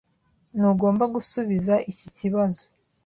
[0.57, 2.63] Ntugomba gusubiza iki kibazo.